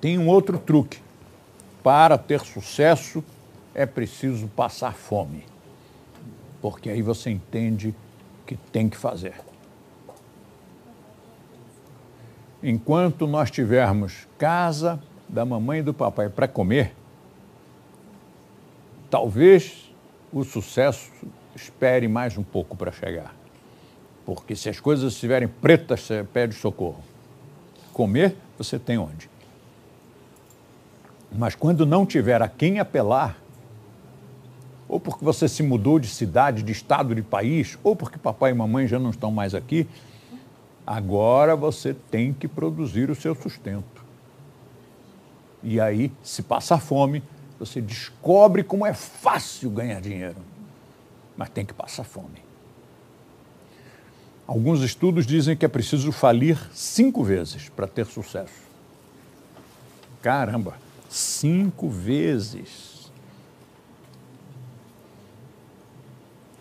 Tem 0.00 0.18
um 0.18 0.28
outro 0.28 0.58
truque. 0.58 1.00
Para 1.82 2.18
ter 2.18 2.40
sucesso, 2.40 3.24
é 3.74 3.86
preciso 3.86 4.48
passar 4.48 4.94
fome. 4.94 5.44
Porque 6.60 6.90
aí 6.90 7.02
você 7.02 7.30
entende 7.30 7.94
que 8.46 8.56
tem 8.56 8.88
que 8.88 8.96
fazer. 8.96 9.34
Enquanto 12.62 13.26
nós 13.26 13.50
tivermos 13.50 14.26
casa 14.36 15.00
da 15.28 15.44
mamãe 15.44 15.78
e 15.78 15.82
do 15.82 15.94
papai 15.94 16.28
para 16.28 16.48
comer, 16.48 16.92
talvez 19.08 19.92
o 20.32 20.42
sucesso 20.42 21.10
espere 21.54 22.08
mais 22.08 22.36
um 22.36 22.42
pouco 22.42 22.76
para 22.76 22.90
chegar. 22.90 23.34
Porque 24.26 24.56
se 24.56 24.68
as 24.68 24.80
coisas 24.80 25.12
estiverem 25.12 25.48
pretas, 25.48 26.00
você 26.00 26.24
pede 26.24 26.54
socorro. 26.54 27.02
Comer, 27.92 28.36
você 28.58 28.78
tem 28.78 28.98
onde. 28.98 29.30
Mas 31.38 31.54
quando 31.54 31.86
não 31.86 32.04
tiver 32.04 32.42
a 32.42 32.48
quem 32.48 32.80
apelar, 32.80 33.38
ou 34.88 34.98
porque 34.98 35.24
você 35.24 35.48
se 35.48 35.62
mudou 35.62 36.00
de 36.00 36.08
cidade, 36.08 36.64
de 36.64 36.72
estado, 36.72 37.14
de 37.14 37.22
país, 37.22 37.78
ou 37.84 37.94
porque 37.94 38.18
papai 38.18 38.50
e 38.50 38.54
mamãe 38.54 38.88
já 38.88 38.98
não 38.98 39.10
estão 39.10 39.30
mais 39.30 39.54
aqui, 39.54 39.86
agora 40.84 41.54
você 41.54 41.94
tem 41.94 42.32
que 42.32 42.48
produzir 42.48 43.08
o 43.08 43.14
seu 43.14 43.36
sustento. 43.36 44.04
E 45.62 45.80
aí, 45.80 46.10
se 46.24 46.42
passar 46.42 46.80
fome, 46.80 47.22
você 47.56 47.80
descobre 47.80 48.64
como 48.64 48.84
é 48.84 48.92
fácil 48.92 49.70
ganhar 49.70 50.00
dinheiro. 50.00 50.38
Mas 51.36 51.50
tem 51.50 51.64
que 51.64 51.72
passar 51.72 52.02
fome. 52.02 52.42
Alguns 54.44 54.80
estudos 54.82 55.24
dizem 55.24 55.56
que 55.56 55.64
é 55.64 55.68
preciso 55.68 56.10
falir 56.10 56.58
cinco 56.72 57.22
vezes 57.22 57.68
para 57.68 57.86
ter 57.86 58.06
sucesso. 58.06 58.66
Caramba, 60.20 60.87
cinco 61.08 61.88
vezes. 61.88 62.88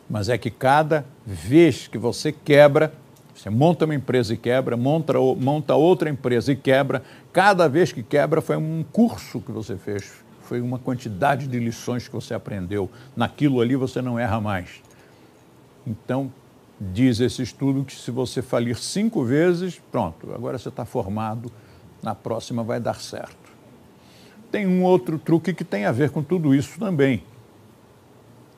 mas 0.09 0.29
é 0.29 0.37
que 0.37 0.49
cada 0.49 1.05
vez 1.25 1.87
que 1.87 1.97
você 1.97 2.31
quebra, 2.31 2.93
você 3.35 3.49
monta 3.49 3.85
uma 3.85 3.95
empresa 3.95 4.33
e 4.33 4.37
quebra, 4.37 4.77
monta, 4.77 5.13
monta 5.37 5.75
outra 5.75 6.09
empresa 6.09 6.51
e 6.51 6.55
quebra, 6.55 7.03
cada 7.33 7.67
vez 7.67 7.91
que 7.91 8.01
quebra 8.01 8.41
foi 8.41 8.57
um 8.57 8.83
curso 8.91 9.41
que 9.41 9.51
você 9.51 9.75
fez, 9.75 10.11
foi 10.41 10.61
uma 10.61 10.79
quantidade 10.79 11.47
de 11.47 11.59
lições 11.59 12.07
que 12.07 12.13
você 12.13 12.33
aprendeu. 12.33 12.89
Naquilo 13.15 13.59
ali 13.59 13.75
você 13.75 14.01
não 14.01 14.17
erra 14.17 14.39
mais. 14.39 14.81
Então, 15.85 16.31
diz 16.79 17.19
esse 17.19 17.41
estudo 17.41 17.83
que 17.83 17.93
se 17.93 18.11
você 18.11 18.41
falir 18.41 18.77
cinco 18.77 19.23
vezes, 19.23 19.81
pronto, 19.91 20.31
agora 20.33 20.57
você 20.57 20.69
está 20.69 20.85
formado, 20.85 21.51
na 22.01 22.15
próxima 22.15 22.63
vai 22.63 22.79
dar 22.79 23.01
certo. 23.01 23.46
Tem 24.51 24.65
um 24.65 24.83
outro 24.83 25.19
truque 25.19 25.53
que 25.53 25.63
tem 25.63 25.85
a 25.85 25.91
ver 25.91 26.09
com 26.09 26.23
tudo 26.23 26.55
isso 26.55 26.79
também. 26.79 27.23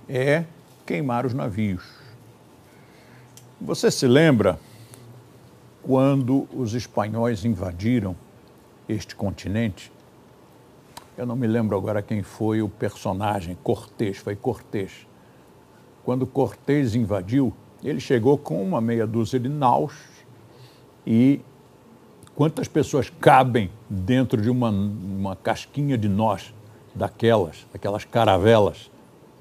É 0.07 0.45
queimar 0.85 1.25
os 1.25 1.33
navios. 1.33 1.83
Você 3.61 3.91
se 3.91 4.07
lembra 4.07 4.59
quando 5.83 6.47
os 6.53 6.73
espanhóis 6.73 7.43
invadiram 7.43 8.15
este 8.87 9.15
continente? 9.15 9.91
Eu 11.17 11.25
não 11.25 11.35
me 11.35 11.45
lembro 11.45 11.75
agora 11.75 12.01
quem 12.01 12.23
foi 12.23 12.61
o 12.61 12.69
personagem, 12.69 13.57
Cortés, 13.61 14.17
foi 14.17 14.35
Cortés. 14.35 15.05
Quando 16.05 16.25
Cortés 16.25 16.95
invadiu, 16.95 17.53
ele 17.83 17.99
chegou 17.99 18.37
com 18.37 18.63
uma 18.63 18.79
meia 18.79 19.05
dúzia 19.05 19.39
de 19.39 19.49
naus 19.49 19.93
e 21.05 21.41
quantas 22.39 22.69
pessoas 22.69 23.11
cabem 23.19 23.69
dentro 23.89 24.41
de 24.41 24.49
uma, 24.49 24.69
uma 24.69 25.35
casquinha 25.35 25.97
de 25.97 26.07
nós 26.07 26.53
daquelas, 26.95 27.67
daquelas 27.73 28.05
caravelas? 28.05 28.89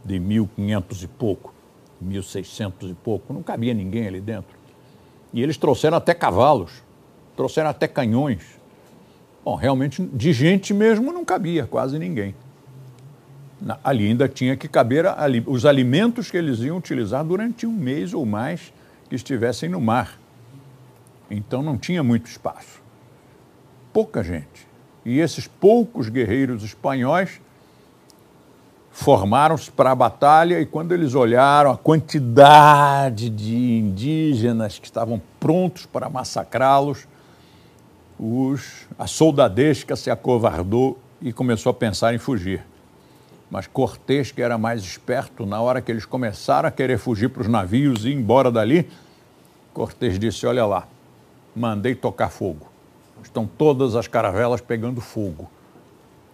de 0.04 0.18
1500 0.18 1.02
e 1.02 1.06
pouco, 1.06 1.52
1600 2.00 2.90
e 2.90 2.94
pouco, 2.94 3.32
não 3.32 3.42
cabia 3.42 3.74
ninguém 3.74 4.08
ali 4.08 4.20
dentro. 4.20 4.56
E 5.32 5.42
eles 5.42 5.58
trouxeram 5.58 5.98
até 5.98 6.14
cavalos, 6.14 6.82
trouxeram 7.36 7.68
até 7.68 7.86
canhões. 7.86 8.58
Bom, 9.44 9.54
realmente 9.54 10.02
de 10.02 10.32
gente 10.32 10.72
mesmo 10.72 11.12
não 11.12 11.24
cabia 11.24 11.66
quase 11.66 11.98
ninguém. 11.98 12.34
Ali 13.84 14.06
ainda 14.06 14.28
tinha 14.28 14.56
que 14.56 14.66
caber 14.66 15.04
ali, 15.06 15.44
os 15.46 15.66
alimentos 15.66 16.30
que 16.30 16.36
eles 16.36 16.60
iam 16.60 16.78
utilizar 16.78 17.24
durante 17.24 17.66
um 17.66 17.72
mês 17.72 18.14
ou 18.14 18.24
mais 18.24 18.72
que 19.10 19.14
estivessem 19.14 19.68
no 19.68 19.80
mar. 19.80 20.18
Então 21.30 21.62
não 21.62 21.76
tinha 21.76 22.02
muito 22.02 22.26
espaço. 22.26 22.87
Pouca 23.98 24.22
gente. 24.22 24.68
E 25.04 25.18
esses 25.18 25.48
poucos 25.48 26.08
guerreiros 26.08 26.62
espanhóis 26.62 27.40
formaram-se 28.92 29.72
para 29.72 29.90
a 29.90 29.94
batalha 29.96 30.60
e 30.60 30.66
quando 30.66 30.92
eles 30.92 31.16
olharam 31.16 31.72
a 31.72 31.76
quantidade 31.76 33.28
de 33.28 33.56
indígenas 33.56 34.78
que 34.78 34.86
estavam 34.86 35.20
prontos 35.40 35.84
para 35.84 36.08
massacrá-los, 36.08 37.08
a 38.96 39.08
soldadesca 39.08 39.96
se 39.96 40.12
acovardou 40.12 40.96
e 41.20 41.32
começou 41.32 41.70
a 41.70 41.74
pensar 41.74 42.14
em 42.14 42.18
fugir. 42.18 42.64
Mas 43.50 43.66
Cortés, 43.66 44.30
que 44.30 44.40
era 44.40 44.56
mais 44.56 44.80
esperto, 44.82 45.44
na 45.44 45.60
hora 45.60 45.82
que 45.82 45.90
eles 45.90 46.06
começaram 46.06 46.68
a 46.68 46.70
querer 46.70 46.98
fugir 46.98 47.30
para 47.30 47.42
os 47.42 47.48
navios 47.48 48.04
e 48.04 48.10
ir 48.10 48.14
embora 48.14 48.48
dali, 48.48 48.88
Cortés 49.74 50.20
disse: 50.20 50.46
Olha 50.46 50.64
lá, 50.64 50.86
mandei 51.52 51.96
tocar 51.96 52.28
fogo. 52.28 52.77
Estão 53.22 53.46
todas 53.46 53.94
as 53.94 54.06
caravelas 54.06 54.60
pegando 54.60 55.00
fogo. 55.00 55.50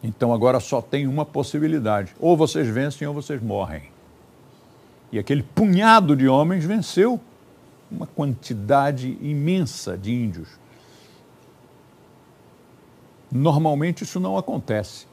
Então 0.03 0.35
agora 0.35 0.61
só 0.61 0.83
tem 0.83 1.07
uma 1.07 1.25
possibilidade: 1.25 2.15
ou 2.21 2.37
vocês 2.37 2.69
vencem 2.69 3.09
ou 3.09 3.15
vocês 3.15 3.43
morrem. 3.43 3.85
E 5.11 5.19
aquele 5.19 5.43
punhado 5.43 6.15
de 6.15 6.29
homens 6.29 6.65
venceu 6.65 7.21
uma 7.91 8.07
quantidade 8.07 9.17
imensa 9.21 9.97
de 9.97 10.13
índios. 10.13 10.49
Normalmente 13.31 14.05
isso 14.05 14.21
não 14.21 14.37
acontece, 14.37 15.07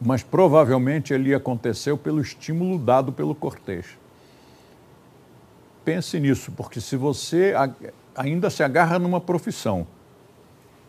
mas 0.00 0.22
provavelmente 0.22 1.12
ali 1.12 1.34
aconteceu 1.34 1.98
pelo 1.98 2.20
estímulo 2.20 2.78
dado 2.78 3.12
pelo 3.12 3.34
Cortês. 3.34 3.86
Pense 5.84 6.20
nisso, 6.20 6.52
porque 6.52 6.80
se 6.80 6.96
você 6.96 7.54
ainda 8.14 8.48
se 8.50 8.62
agarra 8.62 8.98
numa 8.98 9.20
profissão 9.20 9.86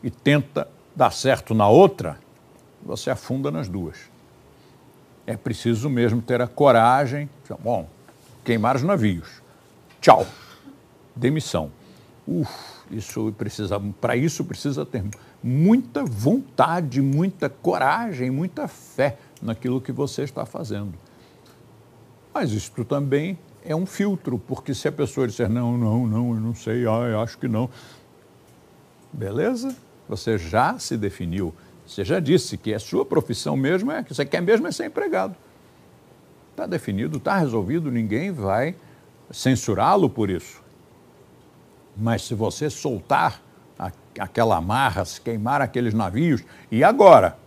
e 0.04 0.10
tenta 0.10 0.68
dar 0.96 1.12
certo 1.12 1.54
na 1.54 1.68
outra, 1.68 2.18
você 2.84 3.10
afunda 3.10 3.52
nas 3.52 3.68
duas. 3.68 3.98
É 5.26 5.38
preciso 5.38 5.90
mesmo 5.90 6.22
ter 6.22 6.42
a 6.42 6.48
coragem. 6.48 7.30
Bom, 7.60 7.88
queimar 8.44 8.76
os 8.76 8.84
navios. 8.84 9.42
Tchau. 10.00 10.26
Demissão. 11.16 11.72
Uf, 12.28 12.52
isso 12.90 13.34
precisa, 13.38 13.80
para 14.00 14.16
isso 14.16 14.44
precisa 14.44 14.86
ter 14.86 15.04
muita 15.44 16.04
vontade, 16.04 17.02
muita 17.02 17.50
coragem, 17.50 18.30
muita 18.30 18.68
fé 18.68 19.18
naquilo 19.42 19.82
que 19.82 19.92
você 19.92 20.24
está 20.24 20.46
fazendo. 20.46 20.94
Mas 22.34 22.52
isso 22.52 22.72
também 22.86 23.38
é 23.64 23.76
um 23.76 23.86
filtro, 23.86 24.40
porque 24.40 24.74
se 24.74 24.88
a 24.88 24.92
pessoa 24.92 25.28
disser 25.28 25.50
não, 25.50 25.78
não, 25.78 26.08
não, 26.08 26.34
eu 26.34 26.40
não 26.40 26.56
sei, 26.56 26.86
ah, 26.88 27.08
eu 27.10 27.20
acho 27.22 27.38
que 27.38 27.48
não. 27.48 27.70
Beleza? 29.12 29.76
Você 30.12 30.38
já 30.38 30.78
se 30.78 30.98
definiu. 30.98 31.54
Você 31.88 32.04
já 32.04 32.20
disse 32.20 32.58
que 32.58 32.74
a 32.74 32.80
sua 32.80 33.06
profissão 33.06 33.56
mesmo 33.56 33.94
é 33.94 34.04
que 34.04 34.14
você 34.14 34.26
quer 34.26 34.42
mesmo 34.42 34.68
é 34.68 34.72
ser 34.72 34.88
empregado. 34.88 35.38
Está 36.52 36.68
definido, 36.68 37.18
está 37.18 37.38
resolvido, 37.38 37.90
ninguém 37.90 38.30
vai 38.30 38.76
censurá-lo 39.32 40.10
por 40.10 40.30
isso. 40.30 40.62
Mas 41.96 42.24
se 42.24 42.36
você 42.36 42.70
soltar 42.70 43.42
a, 43.80 43.90
aquela 44.20 44.58
amarra, 44.58 45.06
se 45.06 45.22
queimar 45.22 45.62
aqueles 45.62 45.94
navios, 45.94 46.44
e 46.70 46.84
agora? 46.84 47.38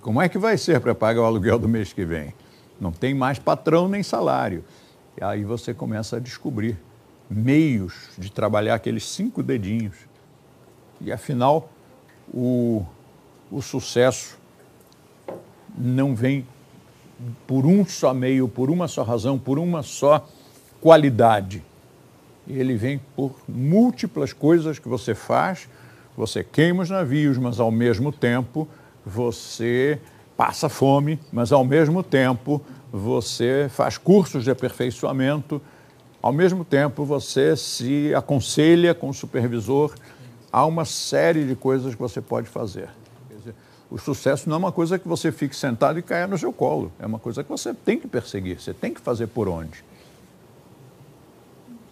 Como 0.00 0.22
é 0.22 0.28
que 0.28 0.38
vai 0.38 0.56
ser 0.56 0.80
para 0.80 0.94
pagar 0.94 1.20
o 1.20 1.26
aluguel 1.26 1.58
do 1.58 1.68
mês 1.68 1.92
que 1.92 2.06
vem? 2.06 2.32
Não 2.80 2.92
tem 2.92 3.12
mais 3.12 3.38
patrão 3.38 3.88
nem 3.88 4.02
salário. 4.02 4.64
E 5.20 5.22
aí 5.22 5.44
você 5.44 5.74
começa 5.74 6.16
a 6.16 6.18
descobrir 6.18 6.78
meios 7.28 8.08
de 8.16 8.32
trabalhar 8.32 8.74
aqueles 8.74 9.04
cinco 9.04 9.42
dedinhos. 9.42 9.96
E 10.98 11.12
afinal, 11.12 11.68
o, 12.32 12.84
o 13.50 13.60
sucesso 13.60 14.38
não 15.76 16.14
vem 16.14 16.46
por 17.46 17.66
um 17.66 17.84
só 17.84 18.12
meio, 18.12 18.48
por 18.48 18.70
uma 18.70 18.88
só 18.88 19.02
razão, 19.02 19.38
por 19.38 19.58
uma 19.58 19.82
só 19.82 20.26
qualidade. 20.80 21.62
Ele 22.46 22.76
vem 22.76 23.00
por 23.16 23.34
múltiplas 23.48 24.32
coisas 24.32 24.78
que 24.78 24.88
você 24.88 25.14
faz. 25.14 25.68
Você 26.16 26.44
queima 26.44 26.82
os 26.82 26.90
navios, 26.90 27.38
mas 27.38 27.58
ao 27.58 27.70
mesmo 27.70 28.12
tempo 28.12 28.68
você 29.04 29.98
passa 30.36 30.68
fome, 30.68 31.18
mas 31.32 31.52
ao 31.52 31.64
mesmo 31.64 32.02
tempo 32.02 32.60
você 32.92 33.66
faz 33.70 33.98
cursos 33.98 34.44
de 34.44 34.50
aperfeiçoamento, 34.50 35.60
ao 36.22 36.32
mesmo 36.32 36.64
tempo 36.64 37.04
você 37.04 37.56
se 37.56 38.14
aconselha 38.14 38.94
com 38.94 39.08
o 39.08 39.14
supervisor. 39.14 39.94
Há 40.54 40.64
uma 40.66 40.84
série 40.84 41.44
de 41.44 41.56
coisas 41.56 41.96
que 41.96 42.00
você 42.00 42.20
pode 42.20 42.46
fazer. 42.46 42.88
O 43.90 43.98
sucesso 43.98 44.48
não 44.48 44.54
é 44.54 44.58
uma 44.60 44.70
coisa 44.70 45.00
que 45.00 45.08
você 45.08 45.32
fique 45.32 45.56
sentado 45.56 45.98
e 45.98 46.02
caia 46.02 46.28
no 46.28 46.38
seu 46.38 46.52
colo. 46.52 46.92
É 46.96 47.04
uma 47.04 47.18
coisa 47.18 47.42
que 47.42 47.50
você 47.50 47.74
tem 47.74 47.98
que 47.98 48.06
perseguir, 48.06 48.60
você 48.60 48.72
tem 48.72 48.94
que 48.94 49.00
fazer 49.00 49.26
por 49.26 49.48
onde. 49.48 49.84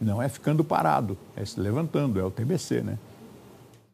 Não 0.01 0.23
é 0.23 0.29
ficando 0.29 0.63
parado, 0.63 1.19
é 1.35 1.45
se 1.45 1.59
levantando, 1.59 2.21
é 2.21 2.23
o 2.23 2.31
TBC, 2.31 2.83
né? 2.83 2.99